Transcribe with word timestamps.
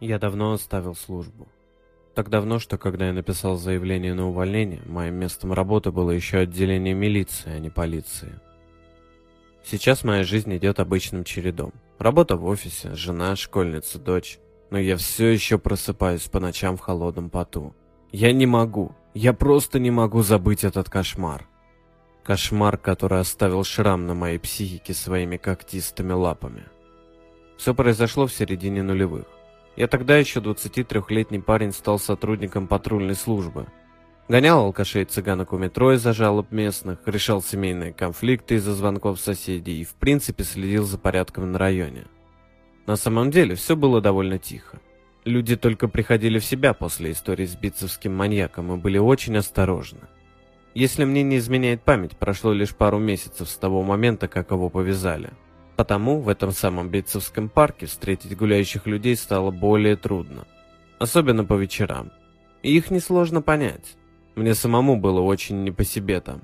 Я 0.00 0.18
давно 0.18 0.52
оставил 0.52 0.94
службу. 0.94 1.48
Так 2.14 2.30
давно, 2.30 2.58
что 2.58 2.78
когда 2.78 3.08
я 3.08 3.12
написал 3.12 3.56
заявление 3.56 4.14
на 4.14 4.28
увольнение, 4.28 4.82
моим 4.86 5.14
местом 5.14 5.52
работы 5.52 5.92
было 5.92 6.10
еще 6.10 6.38
отделение 6.38 6.94
милиции, 6.94 7.50
а 7.50 7.58
не 7.58 7.70
полиции. 7.70 8.40
Сейчас 9.64 10.02
моя 10.02 10.24
жизнь 10.24 10.56
идет 10.56 10.80
обычным 10.80 11.24
чередом. 11.24 11.72
Работа 11.98 12.36
в 12.36 12.44
офисе, 12.46 12.94
жена, 12.94 13.36
школьница, 13.36 13.98
дочь. 13.98 14.38
Но 14.70 14.78
я 14.78 14.96
все 14.96 15.28
еще 15.28 15.58
просыпаюсь 15.58 16.28
по 16.28 16.40
ночам 16.40 16.76
в 16.76 16.80
холодном 16.80 17.30
поту. 17.30 17.74
Я 18.12 18.32
не 18.32 18.46
могу, 18.46 18.92
я 19.14 19.32
просто 19.32 19.78
не 19.78 19.90
могу 19.90 20.22
забыть 20.22 20.64
этот 20.64 20.88
кошмар. 20.90 21.46
Кошмар, 22.22 22.78
который 22.78 23.20
оставил 23.20 23.64
шрам 23.64 24.06
на 24.06 24.14
моей 24.14 24.38
психике 24.38 24.92
своими 24.92 25.36
когтистыми 25.38 26.12
лапами. 26.12 26.64
Все 27.56 27.74
произошло 27.74 28.26
в 28.26 28.32
середине 28.32 28.82
нулевых. 28.82 29.26
Я 29.78 29.86
тогда 29.86 30.16
еще 30.16 30.40
23-летний 30.40 31.38
парень 31.38 31.70
стал 31.70 32.00
сотрудником 32.00 32.66
патрульной 32.66 33.14
службы. 33.14 33.68
Гонял 34.26 34.58
алкашей 34.58 35.02
и 35.02 35.04
цыганок 35.04 35.52
у 35.52 35.56
метро 35.56 35.92
из-за 35.92 36.12
жалоб 36.12 36.50
местных, 36.50 36.98
решал 37.06 37.40
семейные 37.40 37.92
конфликты 37.92 38.56
из-за 38.56 38.74
звонков 38.74 39.20
соседей 39.20 39.80
и 39.80 39.84
в 39.84 39.94
принципе 39.94 40.42
следил 40.42 40.82
за 40.82 40.98
порядком 40.98 41.52
на 41.52 41.60
районе. 41.60 42.06
На 42.88 42.96
самом 42.96 43.30
деле 43.30 43.54
все 43.54 43.76
было 43.76 44.00
довольно 44.00 44.40
тихо. 44.40 44.80
Люди 45.24 45.54
только 45.54 45.86
приходили 45.86 46.40
в 46.40 46.44
себя 46.44 46.74
после 46.74 47.12
истории 47.12 47.46
с 47.46 47.54
битцевским 47.54 48.12
маньяком 48.12 48.72
и 48.74 48.78
были 48.78 48.98
очень 48.98 49.36
осторожны. 49.36 50.08
Если 50.74 51.04
мне 51.04 51.22
не 51.22 51.38
изменяет 51.38 51.82
память, 51.82 52.16
прошло 52.16 52.52
лишь 52.52 52.74
пару 52.74 52.98
месяцев 52.98 53.48
с 53.48 53.56
того 53.56 53.84
момента, 53.84 54.26
как 54.26 54.50
его 54.50 54.70
повязали. 54.70 55.30
Потому 55.78 56.18
в 56.18 56.28
этом 56.28 56.50
самом 56.50 56.88
Битцевском 56.88 57.48
парке 57.48 57.86
встретить 57.86 58.36
гуляющих 58.36 58.88
людей 58.88 59.14
стало 59.14 59.52
более 59.52 59.94
трудно. 59.94 60.44
Особенно 60.98 61.44
по 61.44 61.54
вечерам. 61.54 62.10
И 62.64 62.76
их 62.76 62.90
несложно 62.90 63.42
понять. 63.42 63.96
Мне 64.34 64.56
самому 64.56 64.96
было 64.96 65.20
очень 65.20 65.62
не 65.62 65.70
по 65.70 65.84
себе 65.84 66.20
там. 66.20 66.40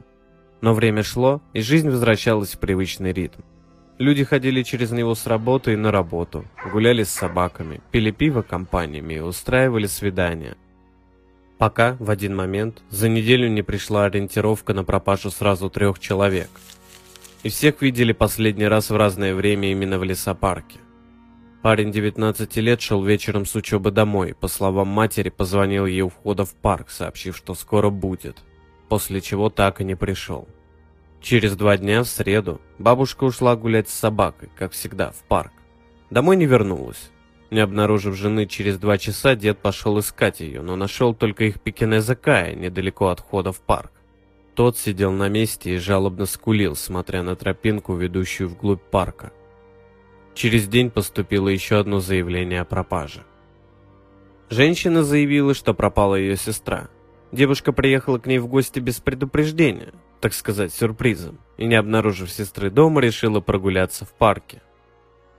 Но 0.61 0.73
время 0.73 1.03
шло, 1.03 1.43
и 1.53 1.63
жизнь 1.63 1.91
возвращалась 1.91 2.53
в 2.53 2.61
привычный 2.61 3.13
ритм. 3.13 3.41
Люди 3.99 4.23
ходили 4.23 4.63
через 4.63 4.93
него 4.93 5.17
с 5.17 5.27
работы 5.27 5.73
и 5.73 5.77
на 5.77 5.91
работу, 5.91 6.45
гуляли 6.71 7.03
с 7.03 7.11
собаками, 7.11 7.81
пили 7.91 8.13
пиво 8.13 8.43
компаниями 8.43 9.15
и 9.15 9.19
устраивали 9.21 9.87
свидания. 9.87 10.57
Пока, 11.59 11.97
в 11.99 12.09
один 12.09 12.37
момент, 12.37 12.85
за 12.89 13.09
неделю 13.09 13.49
не 13.49 13.63
пришла 13.63 14.05
ориентировка 14.05 14.75
на 14.75 14.85
пропажу 14.85 15.33
сразу 15.33 15.71
трех 15.71 15.99
человек– 15.99 16.51
и 17.45 17.51
всех 17.51 17.83
видели 17.83 18.13
последний 18.13 18.67
раз 18.67 18.91
в 18.91 18.97
разное 18.97 19.35
время 19.35 19.71
именно 19.71 19.99
в 19.99 20.03
лесопарке. 20.03 20.81
Парень 21.63 21.93
19 21.93 22.57
лет 22.57 22.81
шел 22.81 23.05
вечером 23.05 23.45
с 23.45 23.55
учебы 23.55 23.91
домой, 23.91 24.35
по 24.35 24.49
словам 24.49 24.89
матери, 24.89 25.29
позвонил 25.29 25.87
ей 25.87 26.01
у 26.01 26.09
входа 26.09 26.45
в 26.47 26.55
парк, 26.55 26.91
сообщив, 26.91 27.37
что 27.37 27.55
скоро 27.55 27.91
будет, 27.91 28.43
после 28.89 29.21
чего 29.21 29.51
так 29.51 29.81
и 29.81 29.85
не 29.85 29.95
пришел. 29.95 30.49
Через 31.21 31.55
два 31.55 31.77
дня, 31.77 32.03
в 32.03 32.09
среду, 32.09 32.61
бабушка 32.79 33.25
ушла 33.25 33.57
гулять 33.57 33.89
с 33.91 33.95
собакой, 33.95 34.51
как 34.57 34.73
всегда, 34.73 35.11
в 35.11 35.23
парк. 35.25 35.53
Домой 36.11 36.37
не 36.37 36.47
вернулась. 36.47 37.11
Не 37.51 37.61
обнаружив 37.61 38.15
жены, 38.15 38.47
через 38.47 38.79
два 38.79 38.97
часа 38.97 39.35
дед 39.35 39.59
пошел 39.59 39.99
искать 40.01 40.41
ее, 40.41 40.63
но 40.63 40.77
нашел 40.77 41.15
только 41.15 41.45
их 41.45 41.61
пекинеза 41.61 42.17
Кая 42.17 42.55
недалеко 42.55 43.09
от 43.09 43.21
входа 43.21 43.53
в 43.53 43.61
парк. 43.61 43.94
Тот 44.55 44.79
сидел 44.79 45.11
на 45.11 45.29
месте 45.29 45.75
и 45.75 45.79
жалобно 45.79 46.27
скулил, 46.27 46.77
смотря 46.77 47.23
на 47.23 47.35
тропинку, 47.35 47.95
ведущую 47.95 48.49
вглубь 48.49 48.83
парка. 48.83 49.33
Через 50.35 50.69
день 50.69 50.91
поступило 50.91 51.49
еще 51.49 51.79
одно 51.79 52.01
заявление 52.01 52.61
о 52.61 52.65
пропаже. 52.65 53.25
Женщина 54.51 55.03
заявила, 55.03 55.55
что 55.55 55.75
пропала 55.75 56.15
ее 56.15 56.37
сестра. 56.37 56.89
Девушка 57.33 57.73
приехала 57.73 58.19
к 58.19 58.27
ней 58.27 58.39
в 58.39 58.47
гости 58.47 58.79
без 58.79 59.01
предупреждения, 59.01 59.93
так 60.21 60.33
сказать, 60.33 60.73
сюрпризом, 60.73 61.41
и 61.57 61.67
не 61.67 61.75
обнаружив 61.75 62.31
сестры 62.31 62.71
дома, 62.71 63.01
решила 63.01 63.41
прогуляться 63.41 64.05
в 64.05 64.13
парке. 64.15 64.63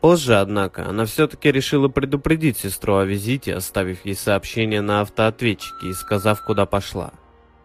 Позже, 0.01 0.35
однако, 0.35 0.87
она 0.87 1.05
все-таки 1.05 1.51
решила 1.51 1.87
предупредить 1.87 2.57
сестру 2.57 2.95
о 2.95 3.05
визите, 3.05 3.55
оставив 3.55 4.05
ей 4.05 4.15
сообщение 4.15 4.81
на 4.81 5.01
автоответчике 5.01 5.89
и 5.89 5.93
сказав, 5.93 6.43
куда 6.43 6.65
пошла. 6.65 7.13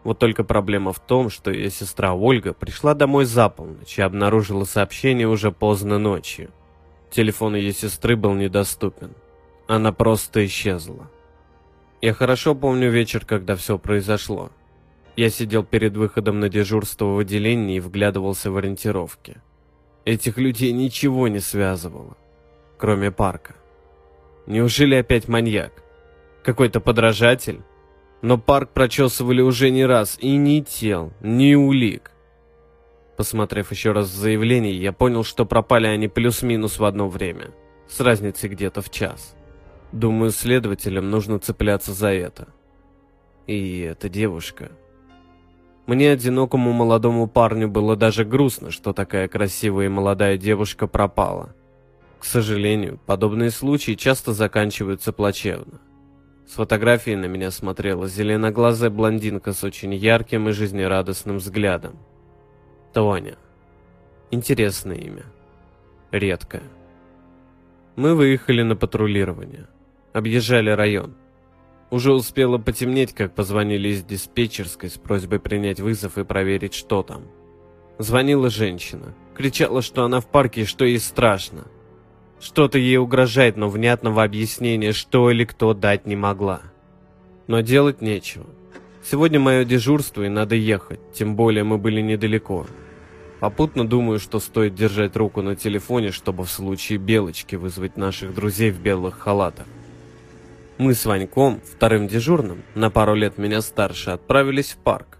Вот 0.03 0.17
только 0.17 0.43
проблема 0.43 0.93
в 0.93 0.99
том, 0.99 1.29
что 1.29 1.51
ее 1.51 1.69
сестра 1.69 2.13
Ольга 2.13 2.53
пришла 2.53 2.93
домой 2.93 3.25
за 3.25 3.49
полночь 3.49 3.99
и 3.99 4.01
обнаружила 4.01 4.65
сообщение 4.65 5.27
уже 5.27 5.51
поздно 5.51 5.99
ночью. 5.99 6.49
Телефон 7.11 7.55
ее 7.55 7.71
сестры 7.71 8.15
был 8.15 8.33
недоступен. 8.33 9.13
Она 9.67 9.91
просто 9.91 10.45
исчезла. 10.45 11.09
Я 12.01 12.13
хорошо 12.13 12.55
помню 12.55 12.89
вечер, 12.89 13.25
когда 13.25 13.55
все 13.55 13.77
произошло. 13.77 14.49
Я 15.15 15.29
сидел 15.29 15.63
перед 15.63 15.95
выходом 15.95 16.39
на 16.39 16.49
дежурство 16.49 17.05
в 17.05 17.19
отделении 17.19 17.77
и 17.77 17.79
вглядывался 17.79 18.49
в 18.49 18.57
ориентировки. 18.57 19.37
Этих 20.03 20.37
людей 20.37 20.71
ничего 20.71 21.27
не 21.27 21.39
связывало, 21.39 22.17
кроме 22.79 23.11
парка. 23.11 23.55
Неужели 24.47 24.95
опять 24.95 25.27
маньяк? 25.27 25.83
Какой-то 26.43 26.79
подражатель? 26.79 27.61
Но 28.21 28.37
парк 28.37 28.69
прочесывали 28.71 29.41
уже 29.41 29.71
не 29.71 29.85
раз, 29.85 30.17
и 30.19 30.35
ни 30.37 30.61
тел, 30.61 31.11
ни 31.21 31.55
улик. 31.55 32.11
Посмотрев 33.17 33.71
еще 33.71 33.91
раз 33.91 34.07
заявление, 34.07 34.75
я 34.79 34.91
понял, 34.93 35.23
что 35.23 35.45
пропали 35.45 35.87
они 35.87 36.07
плюс-минус 36.07 36.79
в 36.79 36.85
одно 36.85 37.09
время, 37.09 37.51
с 37.87 37.99
разницей 37.99 38.49
где-то 38.49 38.81
в 38.81 38.89
час. 38.89 39.35
Думаю, 39.91 40.31
следователям 40.31 41.09
нужно 41.09 41.39
цепляться 41.39 41.93
за 41.93 42.07
это. 42.07 42.47
И 43.47 43.79
эта 43.79 44.09
девушка... 44.09 44.71
Мне, 45.87 46.11
одинокому 46.11 46.71
молодому 46.71 47.27
парню, 47.27 47.67
было 47.67 47.95
даже 47.95 48.23
грустно, 48.23 48.69
что 48.71 48.93
такая 48.93 49.27
красивая 49.27 49.87
и 49.87 49.89
молодая 49.89 50.37
девушка 50.37 50.87
пропала. 50.87 51.53
К 52.19 52.23
сожалению, 52.23 52.99
подобные 53.07 53.49
случаи 53.49 53.95
часто 53.95 54.31
заканчиваются 54.31 55.11
плачевно. 55.11 55.81
С 56.47 56.53
фотографии 56.53 57.15
на 57.15 57.25
меня 57.25 57.51
смотрела 57.51 58.07
зеленоглазая 58.07 58.89
блондинка 58.89 59.53
с 59.53 59.63
очень 59.63 59.93
ярким 59.93 60.49
и 60.49 60.51
жизнерадостным 60.51 61.37
взглядом. 61.37 61.97
Тоня. 62.93 63.37
Интересное 64.31 64.97
имя. 64.97 65.23
Редкое. 66.11 66.63
Мы 67.95 68.15
выехали 68.15 68.63
на 68.63 68.75
патрулирование. 68.75 69.67
Объезжали 70.13 70.69
район. 70.69 71.15
Уже 71.89 72.13
успело 72.13 72.57
потемнеть, 72.57 73.13
как 73.13 73.35
позвонили 73.35 73.89
из 73.89 74.03
диспетчерской 74.03 74.89
с 74.89 74.97
просьбой 74.97 75.39
принять 75.39 75.79
вызов 75.79 76.17
и 76.17 76.23
проверить, 76.23 76.73
что 76.73 77.03
там. 77.03 77.23
Звонила 77.97 78.49
женщина. 78.49 79.13
Кричала, 79.35 79.81
что 79.81 80.03
она 80.03 80.21
в 80.21 80.27
парке 80.27 80.61
и 80.61 80.65
что 80.65 80.85
ей 80.85 80.99
страшно. 80.99 81.65
Что-то 82.41 82.79
ей 82.79 82.97
угрожает, 82.97 83.55
но 83.55 83.69
внятного 83.69 84.23
объяснения, 84.23 84.93
что 84.93 85.29
или 85.29 85.45
кто 85.45 85.75
дать 85.75 86.07
не 86.07 86.15
могла. 86.15 86.61
Но 87.45 87.61
делать 87.61 88.01
нечего. 88.01 88.47
Сегодня 89.03 89.39
мое 89.39 89.63
дежурство 89.63 90.23
и 90.23 90.29
надо 90.29 90.55
ехать, 90.55 90.99
тем 91.13 91.35
более 91.35 91.63
мы 91.63 91.77
были 91.77 92.01
недалеко. 92.01 92.65
Попутно 93.39 93.87
думаю, 93.87 94.19
что 94.19 94.39
стоит 94.39 94.73
держать 94.73 95.15
руку 95.15 95.43
на 95.43 95.55
телефоне, 95.55 96.11
чтобы 96.11 96.45
в 96.45 96.51
случае 96.51 96.97
белочки 96.97 97.55
вызвать 97.55 97.95
наших 97.95 98.33
друзей 98.33 98.71
в 98.71 98.79
белых 98.79 99.19
халатах. 99.19 99.67
Мы 100.79 100.95
с 100.95 101.05
Ваньком, 101.05 101.61
вторым 101.61 102.07
дежурным, 102.07 102.63
на 102.73 102.89
пару 102.89 103.13
лет 103.13 103.37
меня 103.37 103.61
старше, 103.61 104.11
отправились 104.11 104.71
в 104.71 104.77
парк. 104.77 105.19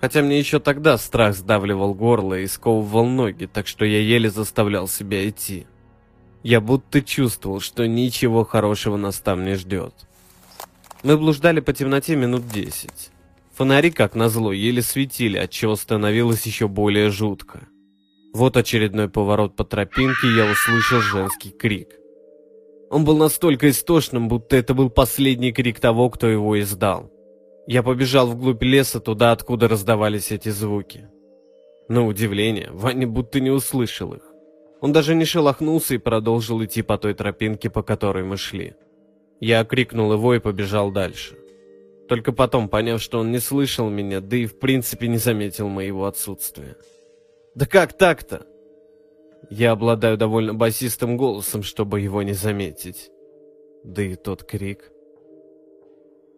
Хотя 0.00 0.22
мне 0.22 0.38
еще 0.38 0.58
тогда 0.58 0.98
страх 0.98 1.36
сдавливал 1.36 1.94
горло 1.94 2.38
и 2.38 2.46
сковывал 2.48 3.06
ноги, 3.06 3.46
так 3.46 3.68
что 3.68 3.84
я 3.84 4.00
еле 4.00 4.30
заставлял 4.30 4.88
себя 4.88 5.28
идти. 5.28 5.66
Я 6.42 6.60
будто 6.60 7.02
чувствовал, 7.02 7.60
что 7.60 7.86
ничего 7.86 8.44
хорошего 8.44 8.96
нас 8.96 9.20
там 9.20 9.44
не 9.44 9.54
ждет. 9.54 9.94
Мы 11.02 11.16
блуждали 11.16 11.60
по 11.60 11.72
темноте 11.72 12.16
минут 12.16 12.48
десять. 12.48 13.10
Фонари, 13.54 13.90
как 13.90 14.14
назло, 14.14 14.52
еле 14.52 14.80
светили, 14.80 15.36
отчего 15.36 15.76
становилось 15.76 16.46
еще 16.46 16.66
более 16.66 17.10
жутко. 17.10 17.68
Вот 18.32 18.56
очередной 18.56 19.08
поворот 19.08 19.56
по 19.56 19.64
тропинке, 19.64 20.28
я 20.34 20.50
услышал 20.50 21.00
женский 21.00 21.50
крик. 21.50 21.88
Он 22.90 23.04
был 23.04 23.16
настолько 23.16 23.68
истошным, 23.68 24.28
будто 24.28 24.56
это 24.56 24.72
был 24.72 24.88
последний 24.88 25.52
крик 25.52 25.78
того, 25.78 26.08
кто 26.10 26.26
его 26.26 26.58
издал. 26.58 27.12
Я 27.66 27.82
побежал 27.82 28.28
вглубь 28.28 28.62
леса, 28.62 28.98
туда, 29.00 29.32
откуда 29.32 29.68
раздавались 29.68 30.32
эти 30.32 30.48
звуки. 30.48 31.08
На 31.88 32.06
удивление, 32.06 32.70
Ваня 32.72 33.06
будто 33.06 33.40
не 33.40 33.50
услышал 33.50 34.14
их. 34.14 34.29
Он 34.80 34.92
даже 34.92 35.14
не 35.14 35.24
шелохнулся 35.24 35.94
и 35.94 35.98
продолжил 35.98 36.64
идти 36.64 36.82
по 36.82 36.96
той 36.96 37.14
тропинке, 37.14 37.68
по 37.68 37.82
которой 37.82 38.24
мы 38.24 38.36
шли. 38.36 38.74
Я 39.40 39.60
окрикнул 39.60 40.12
его 40.12 40.34
и 40.34 40.38
побежал 40.38 40.90
дальше. 40.90 41.36
Только 42.08 42.32
потом, 42.32 42.68
поняв, 42.68 43.00
что 43.00 43.20
он 43.20 43.30
не 43.30 43.38
слышал 43.38 43.88
меня, 43.88 44.20
да 44.20 44.36
и 44.36 44.46
в 44.46 44.58
принципе 44.58 45.08
не 45.08 45.18
заметил 45.18 45.68
моего 45.68 46.06
отсутствия. 46.06 46.76
«Да 47.54 47.66
как 47.66 47.92
так-то?» 47.92 48.46
Я 49.48 49.72
обладаю 49.72 50.16
довольно 50.16 50.54
басистым 50.54 51.16
голосом, 51.16 51.62
чтобы 51.62 52.00
его 52.00 52.22
не 52.22 52.32
заметить. 52.32 53.10
Да 53.84 54.02
и 54.02 54.14
тот 54.14 54.44
крик. 54.44 54.90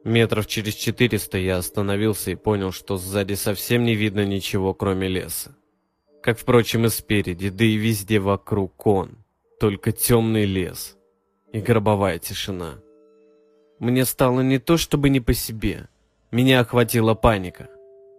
Метров 0.05 0.47
через 0.47 0.75
четыреста 0.75 1.39
я 1.39 1.59
остановился 1.59 2.31
и 2.31 2.37
понял, 2.37 2.73
что 2.73 2.97
сзади 2.97 3.35
совсем 3.35 3.85
не 3.85 3.95
видно 3.95 4.25
ничего, 4.25 4.75
кроме 4.75 5.09
леса. 5.09 5.57
Как, 6.23 6.39
впрочем, 6.39 6.87
и 6.87 6.89
спереди, 6.89 7.51
да 7.51 7.65
и 7.65 7.75
везде 7.75 8.21
вокруг 8.21 8.87
он. 8.87 9.19
Только 9.59 9.91
темный 9.93 10.45
лес 10.45 10.97
и 11.53 11.61
гробовая 11.61 12.19
тишина. 12.19 12.79
Мне 13.79 14.05
стало 14.05 14.41
не 14.41 14.59
то 14.59 14.77
чтобы 14.77 15.11
не 15.11 15.21
по 15.21 15.35
себе. 15.35 15.89
Меня 16.31 16.61
охватила 16.61 17.15
паника. 17.15 17.69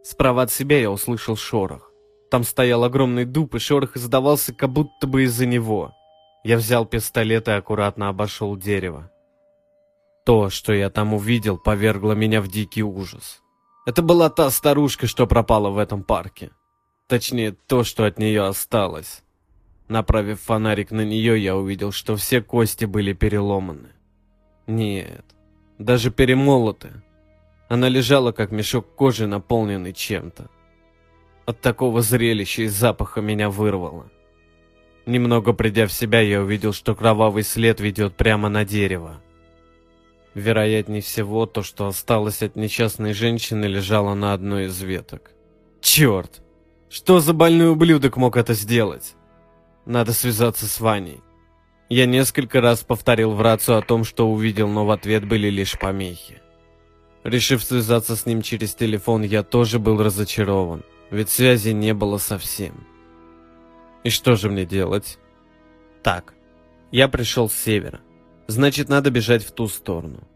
Справа 0.03 0.43
от 0.43 0.51
себя 0.51 0.79
я 0.79 0.91
услышал 0.91 1.37
шорох. 1.37 1.91
Там 2.29 2.43
стоял 2.43 2.83
огромный 2.83 3.25
дуб, 3.25 3.55
и 3.55 3.59
шорох 3.59 3.95
издавался 3.95 4.53
как 4.53 4.69
будто 4.69 5.07
бы 5.07 5.23
из-за 5.23 5.45
него. 5.45 5.93
Я 6.43 6.57
взял 6.57 6.85
пистолет 6.85 7.47
и 7.47 7.51
аккуратно 7.51 8.09
обошел 8.09 8.57
дерево. 8.57 9.09
То, 10.25 10.49
что 10.49 10.73
я 10.73 10.89
там 10.89 11.13
увидел, 11.13 11.57
повергло 11.57 12.13
меня 12.13 12.41
в 12.41 12.49
дикий 12.49 12.83
ужас. 12.83 13.41
Это 13.85 14.01
была 14.01 14.29
та 14.29 14.49
старушка, 14.49 15.07
что 15.07 15.25
пропала 15.25 15.69
в 15.69 15.77
этом 15.77 16.03
парке. 16.03 16.51
Точнее, 17.07 17.51
то, 17.67 17.83
что 17.83 18.05
от 18.05 18.17
нее 18.17 18.45
осталось. 18.45 19.23
Направив 19.87 20.41
фонарик 20.41 20.91
на 20.91 21.03
нее, 21.05 21.41
я 21.41 21.55
увидел, 21.55 21.91
что 21.91 22.15
все 22.15 22.41
кости 22.41 22.85
были 22.85 23.13
переломаны. 23.13 23.89
Нет, 24.67 25.25
даже 25.77 26.11
перемолоты. 26.11 26.91
Она 27.67 27.89
лежала, 27.89 28.31
как 28.31 28.51
мешок 28.51 28.95
кожи, 28.95 29.27
наполненный 29.27 29.93
чем-то. 29.93 30.49
От 31.45 31.59
такого 31.59 32.01
зрелища 32.01 32.63
и 32.63 32.67
запаха 32.67 33.19
меня 33.19 33.49
вырвало. 33.49 34.09
Немного 35.05 35.51
придя 35.51 35.87
в 35.87 35.91
себя, 35.91 36.21
я 36.21 36.41
увидел, 36.41 36.71
что 36.71 36.95
кровавый 36.95 37.43
след 37.43 37.81
ведет 37.81 38.15
прямо 38.15 38.47
на 38.47 38.63
дерево. 38.63 39.21
Вероятнее 40.33 41.01
всего, 41.01 41.45
то, 41.45 41.61
что 41.61 41.87
осталось 41.87 42.41
от 42.41 42.55
несчастной 42.55 43.13
женщины, 43.13 43.65
лежало 43.65 44.13
на 44.13 44.33
одной 44.33 44.67
из 44.67 44.81
веток. 44.81 45.31
Черт! 45.81 46.42
Что 46.93 47.19
за 47.19 47.33
больной 47.33 47.71
ублюдок 47.71 48.17
мог 48.17 48.37
это 48.37 48.53
сделать? 48.53 49.15
Надо 49.87 50.13
связаться 50.13 50.67
с 50.67 50.79
Ваней. 50.79 51.21
Я 51.89 52.05
несколько 52.05 52.61
раз 52.61 52.83
повторил 52.83 53.31
в 53.31 53.41
рацию 53.41 53.79
о 53.79 53.81
том, 53.81 54.03
что 54.03 54.31
увидел, 54.31 54.67
но 54.69 54.85
в 54.85 54.91
ответ 54.91 55.27
были 55.27 55.49
лишь 55.49 55.79
помехи. 55.79 56.39
Решив 57.23 57.63
связаться 57.63 58.15
с 58.15 58.27
ним 58.27 58.43
через 58.43 58.75
телефон, 58.75 59.23
я 59.23 59.41
тоже 59.41 59.79
был 59.79 60.03
разочарован, 60.03 60.83
ведь 61.09 61.31
связи 61.31 61.69
не 61.69 61.95
было 61.95 62.19
совсем. 62.19 62.85
И 64.03 64.11
что 64.11 64.35
же 64.35 64.51
мне 64.51 64.63
делать? 64.63 65.17
Так, 66.03 66.35
я 66.91 67.07
пришел 67.07 67.49
с 67.49 67.55
севера. 67.55 68.01
Значит, 68.45 68.87
надо 68.87 69.09
бежать 69.09 69.43
в 69.43 69.51
ту 69.51 69.67
сторону. 69.67 70.27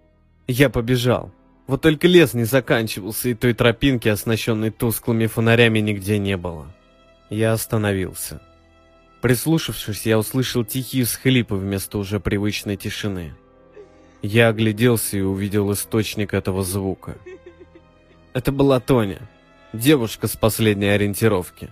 Я 0.47 0.71
побежал. 0.71 1.31
Вот 1.67 1.81
только 1.81 2.07
лес 2.07 2.33
не 2.33 2.45
заканчивался, 2.45 3.29
и 3.29 3.33
той 3.33 3.53
тропинки, 3.53 4.07
оснащенной 4.07 4.71
тусклыми 4.71 5.27
фонарями, 5.27 5.79
нигде 5.79 6.17
не 6.17 6.37
было. 6.37 6.73
Я 7.29 7.51
остановился. 7.51 8.41
Прислушавшись, 9.21 10.05
я 10.05 10.17
услышал 10.17 10.63
тихие 10.63 11.03
всхлипы 11.03 11.55
вместо 11.55 11.97
уже 11.97 12.19
привычной 12.19 12.77
тишины. 12.77 13.35
Я 14.21 14.49
огляделся 14.49 15.17
и 15.17 15.21
увидел 15.21 15.71
источник 15.73 16.33
этого 16.33 16.63
звука. 16.63 17.17
Это 18.33 18.51
была 18.51 18.79
Тоня, 18.79 19.19
девушка 19.73 20.27
с 20.27 20.35
последней 20.35 20.87
ориентировки. 20.87 21.69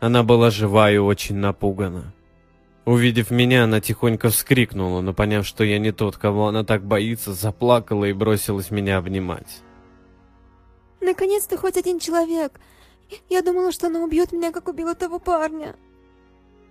Она 0.00 0.22
была 0.22 0.50
жива 0.50 0.90
и 0.90 0.98
очень 0.98 1.36
напугана. 1.36 2.13
Увидев 2.84 3.30
меня, 3.30 3.64
она 3.64 3.80
тихонько 3.80 4.28
вскрикнула, 4.28 5.00
но 5.00 5.14
поняв, 5.14 5.46
что 5.46 5.64
я 5.64 5.78
не 5.78 5.90
тот, 5.90 6.16
кого 6.18 6.48
она 6.48 6.64
так 6.64 6.84
боится, 6.84 7.32
заплакала 7.32 8.04
и 8.04 8.12
бросилась 8.12 8.70
меня 8.70 8.98
обнимать. 8.98 9.62
Наконец-то 11.00 11.56
хоть 11.56 11.76
один 11.76 11.98
человек. 11.98 12.60
Я 13.30 13.42
думала, 13.42 13.72
что 13.72 13.86
она 13.86 14.00
убьет 14.00 14.32
меня, 14.32 14.52
как 14.52 14.68
убила 14.68 14.94
того 14.94 15.18
парня. 15.18 15.76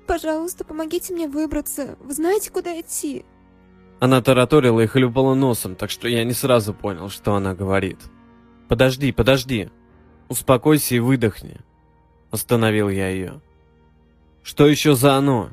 Пожалуйста, 0.05 0.65
помогите 0.65 1.13
мне 1.13 1.27
выбраться. 1.27 1.97
Вы 1.99 2.13
знаете, 2.13 2.51
куда 2.51 2.79
идти? 2.79 3.25
Она 3.99 4.21
тараторила 4.21 4.81
и 4.81 4.87
хлюпала 4.87 5.33
носом, 5.33 5.75
так 5.75 5.89
что 5.89 6.07
я 6.07 6.23
не 6.23 6.33
сразу 6.33 6.73
понял, 6.73 7.09
что 7.09 7.35
она 7.35 7.53
говорит. 7.55 7.99
«Подожди, 8.67 9.11
подожди. 9.11 9.69
Успокойся 10.29 10.95
и 10.95 10.99
выдохни». 10.99 11.57
Остановил 12.31 12.89
я 12.89 13.09
ее. 13.09 13.39
«Что 14.41 14.67
еще 14.67 14.95
за 14.95 15.15
оно? 15.15 15.51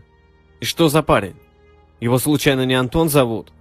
И 0.60 0.64
что 0.64 0.88
за 0.88 1.02
парень? 1.02 1.36
Его 2.00 2.18
случайно 2.18 2.64
не 2.64 2.74
Антон 2.74 3.08
зовут?» 3.08 3.52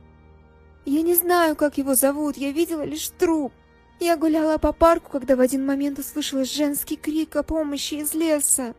«Я 0.85 1.01
не 1.01 1.15
знаю, 1.15 1.55
как 1.55 1.77
его 1.77 1.95
зовут. 1.95 2.37
Я 2.37 2.51
видела 2.51 2.83
лишь 2.83 3.09
труп. 3.09 3.53
Я 3.99 4.15
гуляла 4.15 4.57
по 4.57 4.71
парку, 4.71 5.11
когда 5.11 5.35
в 5.35 5.41
один 5.41 5.65
момент 5.65 5.99
услышала 5.99 6.45
женский 6.45 6.95
крик 6.95 7.35
о 7.35 7.43
помощи 7.43 7.95
из 7.95 8.13
леса. 8.13 8.75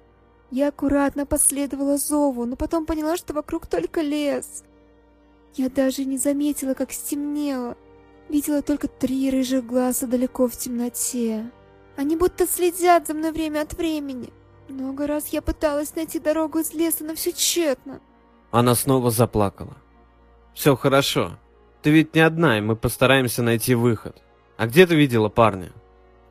Я 0.51 0.69
аккуратно 0.69 1.27
последовала 1.27 1.99
зову, 1.99 2.47
но 2.47 2.57
потом 2.57 2.87
поняла, 2.87 3.17
что 3.17 3.35
вокруг 3.35 3.67
только 3.67 4.01
лес. 4.01 4.65
Я 5.55 5.69
даже 5.69 6.05
не 6.05 6.17
заметила, 6.17 6.75
как 6.75 6.93
стемнело. 6.93 7.77
Видела 8.29 8.63
только 8.63 8.89
три 8.89 9.31
рыжих 9.31 9.67
глаза 9.67 10.07
далеко 10.07 10.49
в 10.49 10.57
темноте. 10.57 11.51
Они 11.97 12.17
будто 12.17 12.47
следят 12.47 13.07
за 13.07 13.15
мной 13.15 13.33
время 13.33 13.61
от 13.61 13.75
времени. 13.75 14.33
Много 14.69 15.07
раз 15.07 15.29
я 15.29 15.43
пыталась 15.43 15.95
найти 15.97 16.19
дорогу 16.19 16.61
из 16.61 16.73
леса, 16.73 17.05
но 17.05 17.15
все 17.15 17.33
тщетно. 17.33 18.01
Она 18.51 18.75
снова 18.75 19.11
заплакала. 19.11 19.77
«Все 20.55 20.77
хорошо. 20.77 21.39
Ты 21.83 21.91
ведь 21.91 22.15
не 22.15 22.21
одна, 22.21 22.59
и 22.59 22.61
мы 22.61 22.77
постараемся 22.77 23.43
найти 23.43 23.75
выход. 23.75 24.23
А 24.57 24.67
где 24.67 24.87
ты 24.87 24.95
видела 24.95 25.29
парня?» 25.29 25.73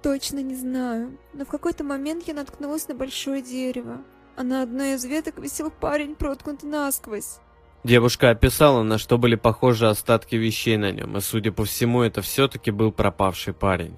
Точно 0.01 0.39
не 0.39 0.55
знаю, 0.55 1.17
но 1.33 1.43
в 1.43 1.49
какой-то 1.49 1.83
момент 1.83 2.25
я 2.27 2.33
наткнулась 2.33 2.87
на 2.87 2.95
большое 2.95 3.41
дерево, 3.41 3.97
а 4.37 4.43
на 4.43 4.61
одной 4.61 4.93
из 4.93 5.03
веток 5.03 5.39
висел 5.39 5.71
парень, 5.71 6.15
проткнутый 6.15 6.69
насквозь. 6.69 7.39
Девушка 7.83 8.29
описала, 8.29 8.83
на 8.83 8.97
что 8.97 9.17
были 9.17 9.35
похожи 9.35 9.87
остатки 9.87 10.35
вещей 10.35 10.77
на 10.77 10.91
нем, 10.91 11.17
и, 11.17 11.21
судя 11.21 11.51
по 11.51 11.65
всему, 11.65 12.01
это 12.01 12.21
все-таки 12.21 12.71
был 12.71 12.93
пропавший 12.93 13.53
парень. 13.53 13.97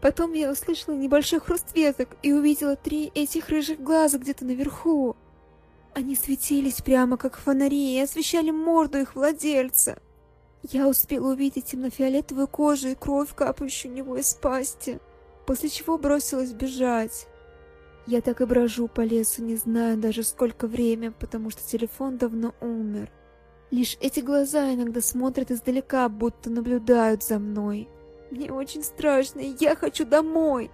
Потом 0.00 0.32
я 0.32 0.50
услышала 0.50 0.94
небольшой 0.94 1.40
хруст 1.40 1.74
веток 1.74 2.10
и 2.22 2.32
увидела 2.32 2.76
три 2.76 3.10
этих 3.14 3.48
рыжих 3.48 3.80
глаза 3.80 4.18
где-то 4.18 4.44
наверху. 4.44 5.16
Они 5.98 6.14
светились 6.14 6.80
прямо 6.80 7.16
как 7.16 7.36
фонари 7.36 7.96
и 7.96 8.00
освещали 8.00 8.52
морду 8.52 8.98
их 8.98 9.16
владельца. 9.16 9.98
Я 10.62 10.86
успела 10.86 11.32
увидеть 11.32 11.64
темно-фиолетовую 11.64 12.46
кожу 12.46 12.90
и 12.90 12.94
кровь, 12.94 13.34
капающую 13.34 13.90
у 13.90 13.96
него 13.96 14.16
из 14.16 14.32
пасти, 14.34 15.00
после 15.44 15.68
чего 15.68 15.98
бросилась 15.98 16.52
бежать. 16.52 17.26
Я 18.06 18.20
так 18.20 18.40
и 18.40 18.44
брожу 18.44 18.86
по 18.86 19.00
лесу, 19.00 19.42
не 19.42 19.56
знаю 19.56 19.98
даже 19.98 20.22
сколько 20.22 20.68
время, 20.68 21.10
потому 21.10 21.50
что 21.50 21.68
телефон 21.68 22.16
давно 22.16 22.54
умер. 22.60 23.10
Лишь 23.72 23.96
эти 24.00 24.20
глаза 24.20 24.72
иногда 24.72 25.00
смотрят 25.00 25.50
издалека, 25.50 26.08
будто 26.08 26.48
наблюдают 26.48 27.24
за 27.24 27.40
мной. 27.40 27.88
Мне 28.30 28.52
очень 28.52 28.84
страшно, 28.84 29.40
и 29.40 29.56
я 29.58 29.74
хочу 29.74 30.04
домой. 30.04 30.70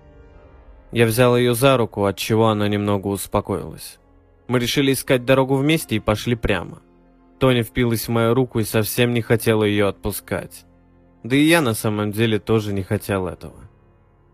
Я 0.92 1.06
взял 1.06 1.34
ее 1.34 1.54
за 1.54 1.78
руку, 1.78 2.04
от 2.04 2.18
чего 2.18 2.48
она 2.48 2.68
немного 2.68 3.06
успокоилась. 3.06 3.98
Мы 4.46 4.58
решили 4.58 4.92
искать 4.92 5.24
дорогу 5.24 5.56
вместе 5.56 5.96
и 5.96 6.00
пошли 6.00 6.34
прямо. 6.34 6.82
Тоня 7.38 7.62
впилась 7.62 8.06
в 8.06 8.10
мою 8.10 8.34
руку 8.34 8.60
и 8.60 8.64
совсем 8.64 9.14
не 9.14 9.22
хотела 9.22 9.64
ее 9.64 9.88
отпускать. 9.88 10.64
Да 11.22 11.34
и 11.36 11.42
я 11.42 11.60
на 11.62 11.74
самом 11.74 12.12
деле 12.12 12.38
тоже 12.38 12.72
не 12.72 12.82
хотел 12.82 13.26
этого. 13.26 13.56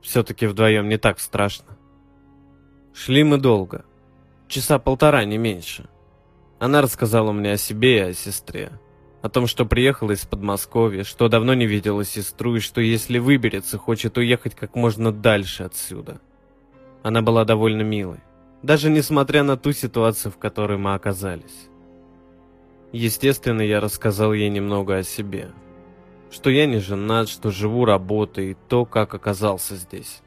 Все-таки 0.02 0.47
вдвоем 0.47 0.88
не 0.88 0.97
так 0.97 1.21
страшно. 1.21 1.76
Шли 2.93 3.23
мы 3.23 3.38
долго. 3.38 3.85
Часа 4.49 4.79
полтора, 4.79 5.25
не 5.25 5.38
меньше. 5.38 5.88
Она 6.59 6.83
рассказала 6.83 7.31
мне 7.33 7.52
о 7.52 7.57
себе 7.57 7.97
и 7.97 8.11
о 8.11 8.12
сестре. 8.12 8.73
О 9.23 9.29
том, 9.29 9.47
что 9.47 9.64
приехала 9.64 10.12
из 10.12 10.25
Подмосковья, 10.25 11.05
что 11.05 11.29
давно 11.29 11.55
не 11.55 11.67
видела 11.67 12.05
сестру 12.05 12.57
и 12.57 12.61
что 12.61 12.81
если 12.81 13.19
выберется, 13.19 13.79
хочет 13.79 14.19
уехать 14.19 14.55
как 14.55 14.75
можно 14.75 15.12
дальше 15.12 15.62
отсюда. 15.62 16.21
Она 17.02 17.23
была 17.23 17.45
довольно 17.45 17.83
милой, 17.83 18.21
даже 18.62 18.90
несмотря 18.90 19.43
на 19.43 19.57
ту 19.57 19.73
ситуацию, 19.73 20.33
в 20.33 20.38
которой 20.38 20.79
мы 20.79 20.95
оказались. 20.95 21.69
Естественно, 22.93 23.62
я 23.62 23.81
рассказал 23.81 24.33
ей 24.33 24.50
немного 24.50 24.99
о 24.99 25.02
себе. 25.02 25.50
Что 26.31 26.50
я 26.50 26.67
не 26.67 26.79
женат, 26.79 27.29
что 27.29 27.50
живу, 27.50 27.85
работаю 27.85 28.52
и 28.52 28.57
то, 28.69 28.85
как 28.85 29.14
оказался 29.14 29.76
здесь. 29.76 30.23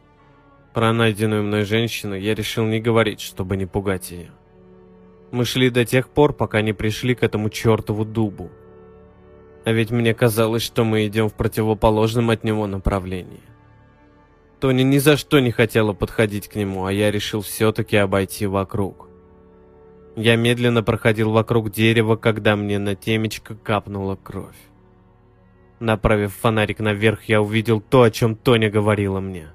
Про 0.73 0.91
найденную 0.91 1.43
мной 1.43 1.65
женщину 1.65 2.15
я 2.15 2.33
решил 2.33 2.65
не 2.65 2.79
говорить, 2.79 3.21
чтобы 3.21 3.57
не 3.57 3.65
пугать 3.65 4.11
ее. 4.11 4.31
Мы 5.31 5.45
шли 5.45 5.69
до 5.69 5.85
тех 5.85 6.09
пор, 6.09 6.33
пока 6.33 6.61
не 6.61 6.73
пришли 6.73 7.15
к 7.15 7.23
этому 7.23 7.49
чертову 7.49 8.05
дубу. 8.05 8.49
А 9.65 9.71
ведь 9.71 9.91
мне 9.91 10.13
казалось, 10.13 10.63
что 10.63 10.83
мы 10.83 11.07
идем 11.07 11.29
в 11.29 11.33
противоположном 11.33 12.29
от 12.31 12.43
него 12.43 12.67
направлении. 12.67 13.41
Тони 14.63 14.83
ни 14.83 14.97
за 14.97 15.17
что 15.17 15.41
не 15.41 15.51
хотела 15.51 15.91
подходить 15.91 16.47
к 16.47 16.55
нему, 16.55 16.85
а 16.85 16.93
я 16.93 17.11
решил 17.11 17.41
все-таки 17.41 17.97
обойти 17.97 18.45
вокруг. 18.47 19.09
Я 20.15 20.37
медленно 20.37 20.81
проходил 20.81 21.31
вокруг 21.31 21.69
дерева, 21.69 22.15
когда 22.15 22.55
мне 22.55 22.79
на 22.79 22.95
темечко 22.95 23.55
капнула 23.55 24.15
кровь. 24.15 24.55
Направив 25.81 26.33
фонарик 26.33 26.79
наверх, 26.79 27.25
я 27.25 27.41
увидел 27.41 27.81
то, 27.81 28.03
о 28.03 28.09
чем 28.09 28.37
Тоня 28.37 28.69
говорила 28.69 29.19
мне. 29.19 29.49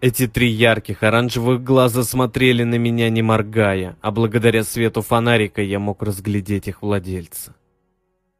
Эти 0.00 0.26
три 0.26 0.48
ярких 0.48 1.02
оранжевых 1.02 1.62
глаза 1.62 2.02
смотрели 2.02 2.62
на 2.62 2.76
меня 2.76 3.10
не 3.10 3.20
моргая, 3.20 3.98
а 4.00 4.10
благодаря 4.10 4.64
свету 4.64 5.02
фонарика 5.02 5.60
я 5.60 5.78
мог 5.78 6.02
разглядеть 6.02 6.66
их 6.66 6.80
владельца. 6.80 7.54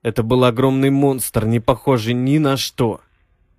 Это 0.02 0.22
был 0.22 0.44
огромный 0.44 0.88
монстр, 0.88 1.44
не 1.44 1.60
похожий 1.60 2.14
ни 2.14 2.38
на 2.38 2.56
что. 2.56 3.02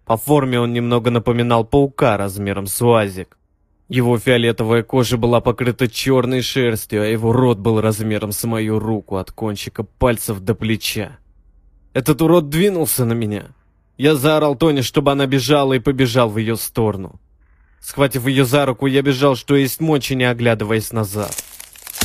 По 0.06 0.18
форме 0.18 0.60
он 0.60 0.74
немного 0.74 1.10
напоминал 1.10 1.66
паука 1.66 2.18
размером 2.18 2.68
с 2.68 2.82
уазик. 2.82 3.38
Его 3.88 4.18
фиолетовая 4.18 4.84
кожа 4.84 5.18
была 5.18 5.42
покрыта 5.42 5.88
черной 5.88 6.42
шерстью, 6.42 7.04
а 7.04 7.06
его 7.06 7.32
рот 7.32 7.60
был 7.60 7.82
размером 7.82 8.32
с 8.32 8.44
мою 8.44 8.80
руку 8.80 9.18
от 9.18 9.32
кончика 9.32 9.84
пальцев 9.84 10.40
до 10.40 10.56
плеча. 10.56 11.18
Этот 11.94 12.22
урод 12.22 12.50
двинулся 12.50 13.06
на 13.06 13.14
меня. 13.14 13.48
Я 13.98 14.16
заорал 14.16 14.56
Тони, 14.56 14.82
чтобы 14.82 15.12
она 15.12 15.28
бежала, 15.28 15.74
и 15.74 15.80
побежал 15.80 16.30
в 16.30 16.38
ее 16.38 16.58
сторону. 16.58 17.20
Схватив 17.80 18.26
ее 18.26 18.46
за 18.46 18.66
руку, 18.66 18.88
я 18.88 19.02
бежал, 19.02 19.36
что 19.36 19.56
есть 19.56 19.80
мочи, 19.80 20.14
не 20.14 20.26
оглядываясь 20.26 20.92
назад. 20.92 21.32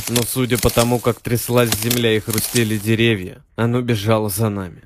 Но 0.09 0.21
судя 0.21 0.57
по 0.59 0.69
тому, 0.69 0.99
как 0.99 1.19
тряслась 1.19 1.71
земля 1.73 2.15
и 2.15 2.19
хрустели 2.19 2.77
деревья, 2.77 3.43
оно 3.55 3.81
бежало 3.81 4.29
за 4.29 4.49
нами. 4.49 4.83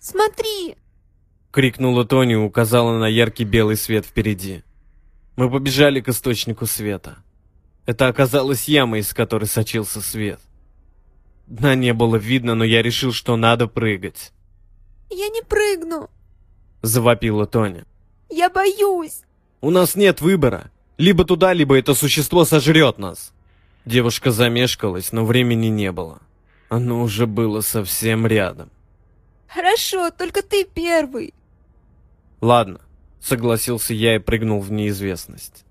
«Смотри!»— 0.00 0.76
крикнула 1.58 2.04
Тони 2.04 2.34
и 2.34 2.36
указала 2.36 2.96
на 3.00 3.08
яркий 3.08 3.42
белый 3.42 3.76
свет 3.76 4.06
впереди. 4.06 4.62
Мы 5.34 5.50
побежали 5.50 6.00
к 6.00 6.08
источнику 6.08 6.66
света. 6.66 7.16
Это 7.84 8.06
оказалась 8.06 8.68
яма, 8.68 8.98
из 8.98 9.12
которой 9.12 9.46
сочился 9.46 10.00
свет. 10.00 10.38
Дна 11.48 11.74
не 11.74 11.92
было 11.92 12.14
видно, 12.14 12.54
но 12.54 12.62
я 12.62 12.80
решил, 12.80 13.12
что 13.12 13.34
надо 13.34 13.66
прыгать. 13.66 14.30
«Я 15.10 15.28
не 15.30 15.42
прыгну!»— 15.42 16.08
завопила 16.82 17.44
Тоня. 17.44 17.86
«Я 18.30 18.50
боюсь!» 18.50 19.22
«У 19.60 19.70
нас 19.70 19.96
нет 19.96 20.20
выбора. 20.20 20.70
Либо 20.96 21.24
туда, 21.24 21.52
либо 21.54 21.76
это 21.76 21.92
существо 21.94 22.44
сожрет 22.44 22.98
нас». 22.98 23.32
Девушка 23.84 24.30
замешкалась, 24.30 25.10
но 25.10 25.26
времени 25.26 25.66
не 25.66 25.90
было. 25.90 26.20
Оно 26.68 27.02
уже 27.02 27.26
было 27.26 27.62
совсем 27.62 28.28
рядом. 28.28 28.70
«Хорошо, 29.48 30.12
только 30.12 30.42
ты 30.42 30.64
первый». 30.64 31.34
«Ладно»,— 32.40 32.80
согласился 33.20 33.94
я 33.94 34.16
и 34.16 34.18
прыгнул 34.18 34.60
в 34.60 34.70
неизвестность. 34.70 35.64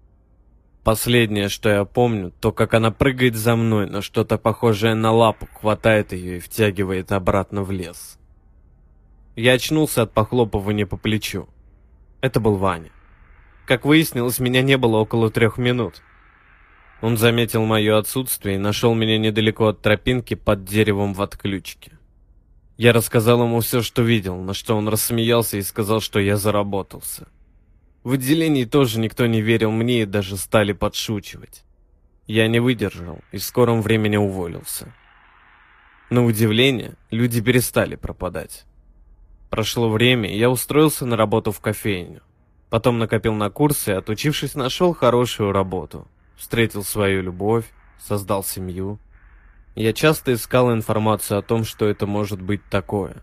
Последнее, 0.83 1.50
что 1.50 1.67
я 1.69 1.83
помню, 1.83 2.31
то, 2.39 2.53
как 2.53 2.74
она 2.74 2.91
прыгает 2.91 3.36
за 3.36 3.57
мной, 3.57 3.89
но 3.89 4.01
что-то 4.01 4.38
похожее 4.38 4.95
на 4.95 5.12
лапу 5.12 5.47
хватает 5.59 6.13
ее 6.13 6.38
и 6.38 6.39
втягивает 6.39 7.12
обратно 7.12 7.63
в 7.63 7.71
лес. 7.71 8.17
Я 9.36 9.53
очнулся 9.53 10.03
от 10.03 10.13
похлопывания 10.13 10.86
по 10.86 10.95
плечу. 10.95 11.50
Это 12.21 12.39
был 12.39 12.55
Ваня. 12.55 12.91
Как 13.65 13.83
выяснилось, 13.83 14.39
меня 14.39 14.62
не 14.62 14.77
было 14.77 14.95
около 14.95 15.29
трех 15.29 15.57
минут. 15.57 16.01
Он 17.01 17.17
заметил 17.17 17.65
мое 17.65 17.97
отсутствие 17.97 18.55
и 18.55 18.59
нашел 18.59 18.95
меня 18.95 19.17
недалеко 19.17 19.67
от 19.67 19.81
тропинки 19.81 20.36
под 20.36 20.63
деревом 20.63 21.13
в 21.13 21.21
отключке. 21.21 21.97
Я 22.77 22.93
рассказал 22.93 23.41
ему 23.41 23.60
все, 23.62 23.81
что 23.81 24.03
видел, 24.03 24.38
на 24.38 24.53
что 24.53 24.77
он 24.77 24.88
рассмеялся 24.88 25.57
и 25.57 25.63
сказал, 25.63 26.00
что 26.00 26.19
я 26.19 26.38
заработался. 26.38 27.27
В 28.03 28.13
отделении 28.13 28.65
тоже 28.65 29.00
никто 29.00 29.25
не 29.25 29.41
верил 29.41 29.72
мне 29.72 30.03
и 30.03 30.05
даже 30.05 30.38
стали 30.38 30.74
подшучивать. 30.74 31.63
Я 32.27 32.48
не 32.48 32.60
выдержал 32.60 33.19
и 33.31 33.38
в 33.38 33.43
скором 33.43 33.81
времени 33.81 34.15
уволился. 34.15 34.93
На 36.12 36.24
удивление, 36.24 36.93
люди 37.10 37.41
перестали 37.41 37.96
пропадать. 37.96 38.65
Прошло 39.50 39.89
время, 39.89 40.31
и 40.31 40.38
я 40.38 40.50
устроился 40.50 41.05
на 41.05 41.17
работу 41.17 41.51
в 41.51 41.60
кофейню. 41.60 42.22
Потом 42.69 43.00
накопил 43.00 43.34
на 43.34 43.50
курсы 43.50 43.89
отучившись, 43.89 44.55
нашел 44.55 44.93
хорошую 44.93 45.51
работу. 45.51 46.07
Встретил 46.36 46.84
свою 46.84 47.24
любовь, 47.24 47.65
создал 48.00 48.43
семью. 48.43 49.00
Я 49.77 49.93
часто 49.93 50.34
искал 50.34 50.74
информацию 50.74 51.38
о 51.38 51.43
том, 51.43 51.63
что 51.63 51.86
это 51.86 52.07
может 52.07 52.41
быть 52.41 52.62
такое. 52.67 53.17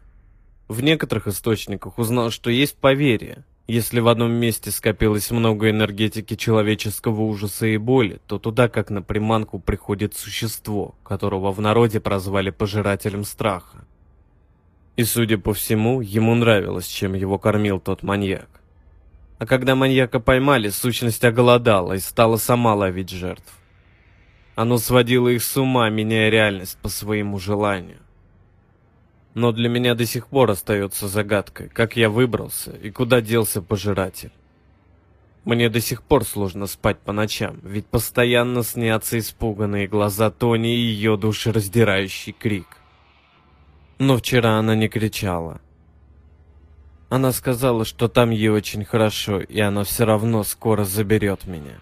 В 0.69 0.85
некоторых 0.85 1.27
источниках 1.27 1.99
узнал, 1.99 2.31
что 2.31 2.49
есть 2.49 2.77
поверье. 2.77 3.45
Если 3.67 3.99
в 3.99 4.07
одном 4.07 4.31
месте 4.31 4.71
скопилось 4.71 5.33
много 5.33 5.69
энергетики 5.71 6.37
человеческого 6.37 7.23
ужаса 7.23 7.67
и 7.67 7.77
боли, 7.77 8.21
то 8.29 8.39
туда, 8.39 8.69
как 8.69 8.91
на 8.91 9.03
приманку, 9.03 9.59
приходит 9.59 10.15
существо, 10.15 10.95
которого 11.03 11.51
в 11.51 11.61
народе 11.61 11.99
прозвали 11.99 12.51
пожирателем 12.51 13.25
страха. 13.25 13.85
И, 14.95 15.03
судя 15.03 15.39
по 15.39 15.55
всему, 15.55 16.03
ему 16.03 16.37
нравилось, 16.37 16.87
чем 16.87 17.15
его 17.15 17.37
кормил 17.37 17.81
тот 17.81 18.05
маньяк. 18.05 18.49
А 19.41 19.47
когда 19.47 19.75
маньяка 19.75 20.21
поймали, 20.21 20.69
сущность 20.69 21.25
оголодала 21.25 21.95
и 21.95 21.99
стала 21.99 22.37
сама 22.37 22.77
ловить 22.77 23.11
жертв. 23.11 23.53
Оно 24.55 24.79
сводило 24.79 25.29
их 25.29 25.43
с 25.43 25.57
ума, 25.57 25.91
меняя 25.91 26.31
реальность 26.31 26.79
по 26.81 26.89
своему 26.89 27.39
желанию. 27.39 27.99
Но 29.35 29.51
для 29.51 29.69
меня 29.69 29.95
до 29.97 30.07
сих 30.07 30.29
пор 30.29 30.53
остается 30.53 31.09
загадкой, 31.09 31.69
как 31.69 31.97
я 31.97 32.09
выбрался 32.09 32.71
и 32.71 32.91
куда 32.91 33.21
делся 33.21 33.61
пожиратель. 33.63 34.31
Мне 35.45 35.69
до 35.69 35.81
сих 35.81 36.03
пор 36.03 36.25
сложно 36.25 36.67
спать 36.67 37.01
по 37.01 37.13
ночам, 37.13 37.59
ведь 37.65 37.87
постоянно 37.87 38.63
снятся 38.63 39.19
испуганные 39.19 39.89
глаза 39.89 40.31
Тони 40.31 40.75
и 40.75 40.79
ее 40.79 41.17
душераздирающий 41.17 42.33
крик. 42.33 42.79
Но 43.99 44.17
вчера 44.17 44.59
она 44.59 44.75
не 44.77 44.89
кричала. 44.89 45.61
Она 47.11 47.33
сказала, 47.33 47.85
что 47.85 48.09
там 48.09 48.31
ей 48.31 48.49
очень 48.49 48.85
хорошо, 48.85 49.41
и 49.41 49.61
она 49.61 49.85
все 49.85 50.05
равно 50.05 50.45
скоро 50.45 50.85
заберет 50.85 51.47
меня. 51.47 51.81